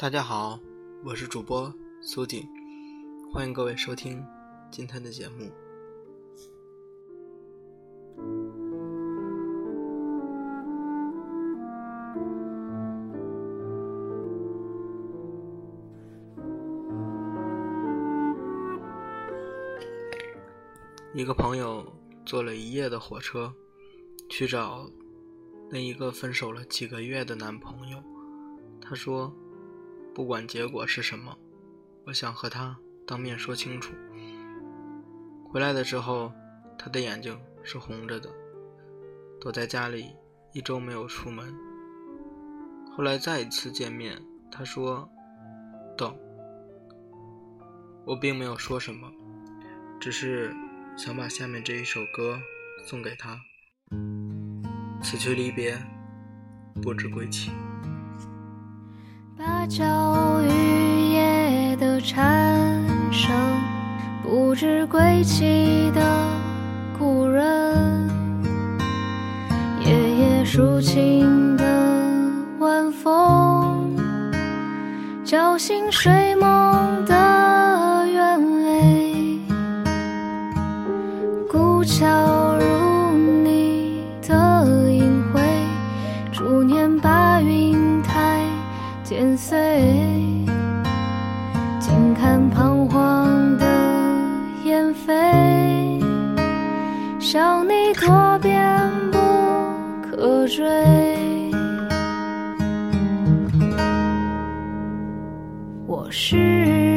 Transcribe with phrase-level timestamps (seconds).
[0.00, 0.58] 大家好，
[1.04, 2.48] 我是主播苏锦，
[3.30, 4.24] 欢迎各位收听
[4.70, 5.52] 今天的节目。
[21.12, 21.86] 一个朋友
[22.24, 23.52] 坐了一夜的火车，
[24.30, 24.88] 去找
[25.68, 28.02] 那一个分手了几个月的男朋友。
[28.80, 29.30] 他说。
[30.14, 31.36] 不管结果是什么，
[32.06, 32.76] 我想和他
[33.06, 33.94] 当面说清楚。
[35.48, 36.32] 回来的时候，
[36.78, 38.30] 他的眼睛是红着的，
[39.40, 40.14] 躲在家里
[40.52, 41.54] 一周没有出门。
[42.92, 45.08] 后来再一次见面，他说
[45.96, 46.16] ：“等。”
[48.04, 49.10] 我并没有说什么，
[50.00, 50.52] 只是
[50.96, 52.40] 想把下面这一首歌
[52.84, 53.40] 送给他。
[55.02, 55.78] 此去离别，
[56.82, 57.50] 不知归期。
[59.60, 63.30] 芭蕉雨夜的蝉声，
[64.22, 66.00] 不知归期的
[66.98, 68.08] 故人，
[69.84, 71.64] 夜夜抒情的
[72.58, 73.94] 晚风，
[75.26, 77.19] 叫醒睡梦的
[100.60, 100.66] 追。
[105.86, 106.89] 我是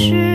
[0.00, 0.29] 是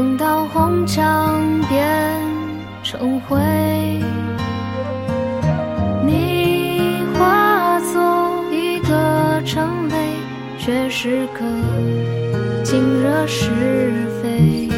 [0.00, 1.38] 等到红墙
[1.68, 1.86] 变
[2.82, 3.36] 成灰，
[6.06, 9.94] 你化作一个尘雷，
[10.58, 11.44] 却是个
[12.64, 13.50] 尽惹是
[14.22, 14.70] 非。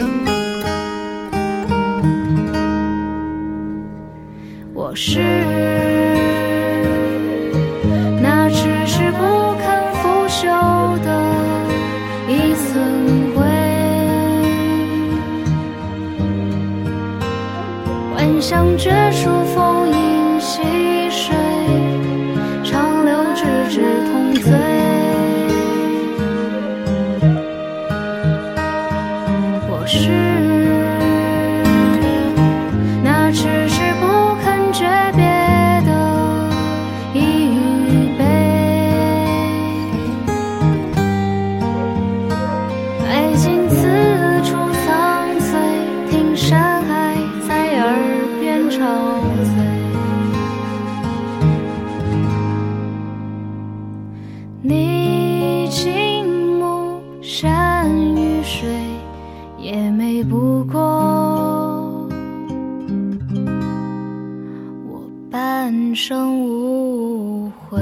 [4.75, 5.32] 我是。
[65.93, 67.79] 人生无悔。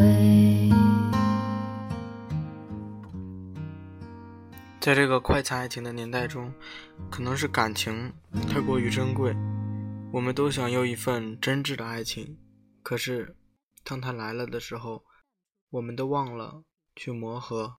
[4.81, 6.53] 在这个快餐爱情的年代中
[7.09, 8.12] 可能是感情
[8.49, 9.33] 太过于珍贵
[10.12, 12.37] 我们都想要一份真挚的爱情
[12.83, 13.37] 可是
[13.85, 15.05] 当它来了的时候
[15.71, 16.65] 我们都忘了
[16.97, 17.77] 去磨合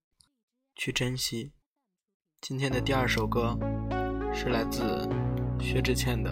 [0.75, 1.51] 去珍惜。
[2.39, 3.59] 今天的第二首歌
[4.33, 5.09] 是来自
[5.59, 6.31] 薛之谦的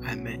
[0.00, 0.40] 暧昧。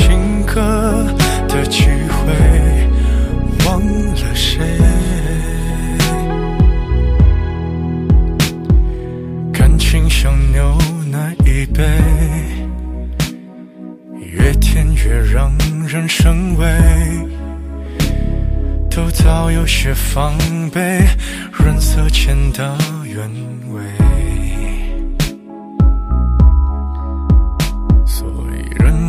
[0.00, 1.06] 情歌
[1.46, 2.32] 的机会，
[3.66, 4.58] 忘了谁。
[9.52, 10.78] 感情像牛
[11.10, 11.84] 奶一杯，
[14.18, 15.52] 越甜越让
[15.86, 16.66] 人生畏，
[18.90, 20.34] 都早有些防
[20.70, 21.04] 备，
[21.52, 23.30] 润色前的原
[23.72, 23.80] 味。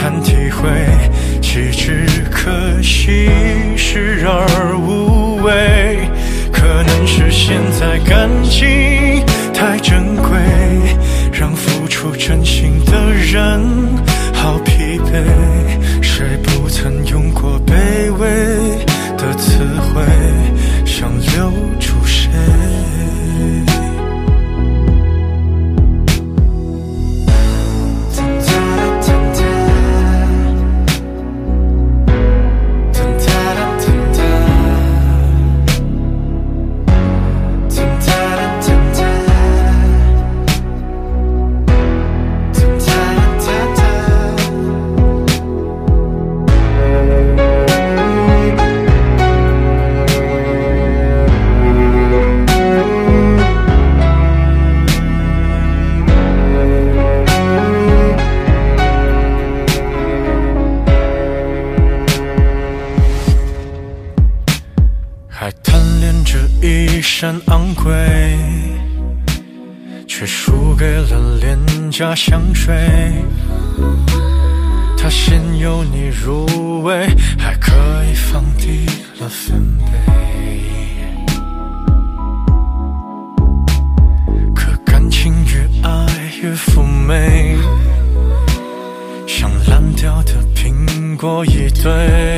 [0.00, 0.70] 谈体会，
[1.42, 3.47] 岂止可惜。
[67.18, 68.38] 一身昂贵，
[70.06, 71.58] 却输给了廉
[71.90, 72.72] 价香水。
[74.96, 78.86] 它先由你入味，还可以放低
[79.18, 79.90] 了分贝。
[84.54, 86.06] 可感情越爱
[86.40, 87.58] 越妩媚，
[89.26, 92.37] 像烂掉的苹果一堆。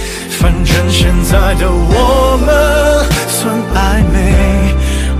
[0.41, 2.49] 反正现在的我们
[3.29, 4.17] 算暧昧，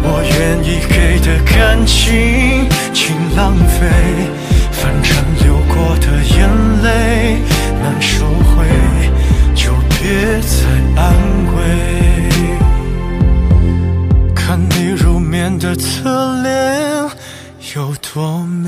[0.02, 0.36] 我愿
[0.66, 3.78] 意给的感情请浪费。
[4.72, 5.14] 反正
[5.44, 6.40] 流过的眼
[6.82, 6.88] 泪
[7.84, 8.66] 难收回，
[9.54, 10.02] 就别
[10.42, 10.50] 再
[11.00, 11.04] 安
[11.56, 11.58] 慰。
[14.34, 16.52] 看你入眠的侧脸
[17.76, 18.68] 有多美，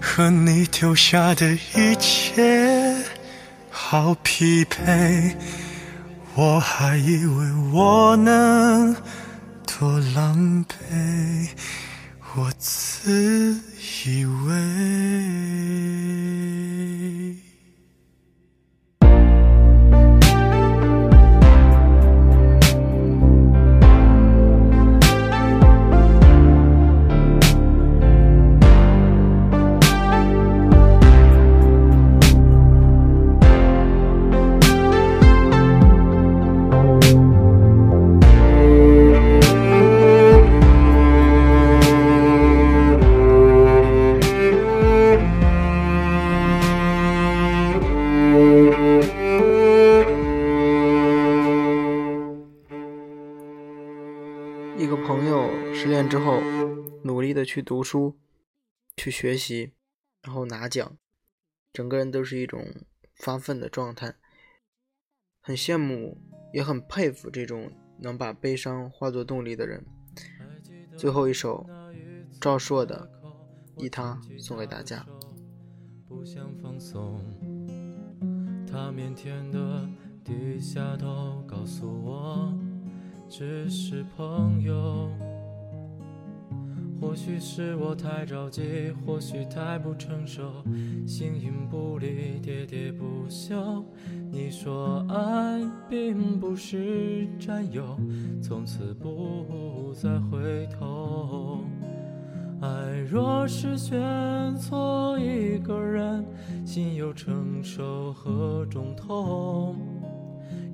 [0.00, 2.71] 和你丢下的一切。
[3.92, 5.34] 好疲惫，
[6.34, 8.96] 我还以为我能
[9.66, 11.50] 多狼狈，
[12.34, 13.54] 我自
[14.06, 14.54] 以为。
[56.12, 56.42] 之后，
[57.04, 58.18] 努力的去读书，
[58.98, 59.72] 去学习，
[60.20, 60.98] 然后拿奖，
[61.72, 62.66] 整个人都是一种
[63.14, 64.16] 发奋的状态。
[65.40, 66.18] 很羡慕，
[66.52, 69.86] 也很佩服这种能把悲伤化作动力的人。
[70.98, 71.66] 最后一首，
[72.38, 73.10] 赵硕的
[73.82, 75.06] 《一他》送给大家。
[76.06, 77.24] 不想放松，
[78.70, 79.88] 他腼腆的
[80.22, 82.52] 低下头，告诉我
[83.30, 85.10] 只是朋友。
[87.02, 90.62] 或许是我太着急，或许太不成熟，
[91.04, 93.84] 形影不离，喋喋不休。
[94.30, 97.98] 你说爱并不是占有，
[98.40, 101.64] 从此不再回头。
[102.60, 102.70] 爱
[103.10, 106.24] 若是选错一个人，
[106.64, 109.74] 心又承受何种痛？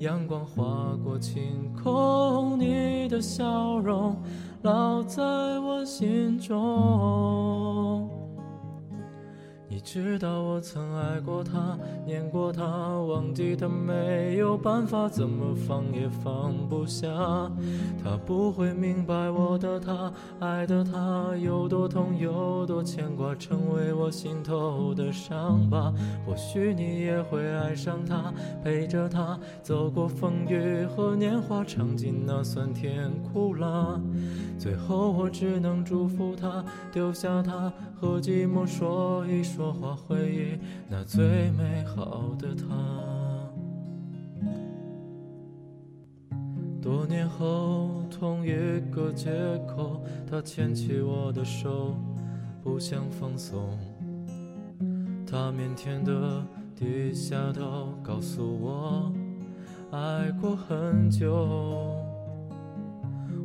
[0.00, 4.14] 阳光划过晴空，你的笑容。
[4.62, 8.17] 烙在我心中。
[9.78, 17.08] 你知道我曾爱过他，念过他，忘记他没有办法，怎么放也放不下。
[18.02, 25.94] 他不会明白我的他，爱的他有多痛，有多牵挂，成为我心头的伤疤。
[26.26, 33.96] 或许你也会爱上他，陪着他走过风雨和年华，尝尽那酸甜苦辣。
[34.58, 39.67] 最后我只能祝福他，丢下他和寂寞说一说。
[39.72, 40.58] 话回忆
[40.88, 42.64] 那最美好的他。
[46.80, 49.30] 多年后，同一个街
[49.66, 51.94] 口，他牵起我的手，
[52.62, 53.76] 不想放松。
[55.26, 56.42] 他腼腆的
[56.74, 59.12] 低下头，告诉我，
[59.90, 61.87] 爱过很久。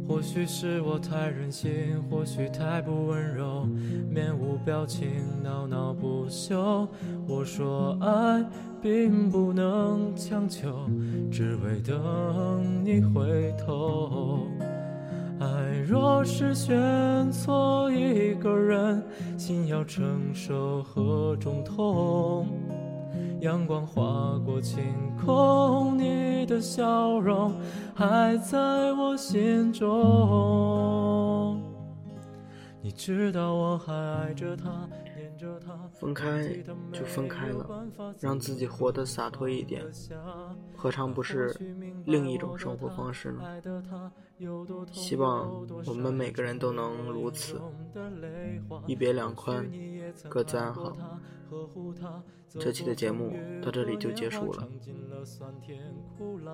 [0.07, 3.65] 或许是我太任性，或许太不温柔，
[4.09, 5.07] 面无表情，
[5.41, 6.87] 闹闹不休。
[7.27, 8.43] 我说爱
[8.81, 10.89] 并不能强求，
[11.31, 14.47] 只为等你回头。
[15.39, 15.47] 爱
[15.87, 19.03] 若是选错一个人，
[19.37, 22.47] 心要承受何种痛？
[23.43, 24.81] 阳光划过晴
[25.17, 27.53] 空，你的笑容
[27.93, 28.57] 还在
[28.93, 31.61] 我心中。
[32.81, 34.87] 你知道我还爱着他，
[35.91, 36.47] 分开
[36.91, 37.87] 就分开了，
[38.19, 39.83] 让自己活得洒脱一点，
[40.75, 41.55] 何尝不是
[42.05, 43.41] 另一种生活方式呢？
[44.91, 47.61] 希望我们每个人都能如此，
[48.85, 49.69] 一别两宽，
[50.29, 50.97] 各自安好。
[52.59, 54.67] 这期的节目到这里就结束了，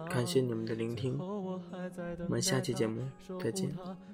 [0.09, 1.59] 感谢你们的聆听，我
[2.29, 3.01] 们下期节目
[3.39, 3.69] 再见。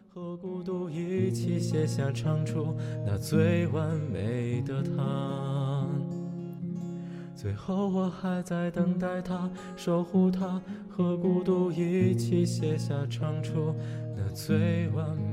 [0.07, 2.73] 和孤独一起写下唱出
[3.05, 4.34] 那最完美
[4.65, 5.87] 的他，
[7.35, 13.73] 最后我还在等待他，守护他，和孤独一起写下唱出
[14.15, 15.24] 那最完。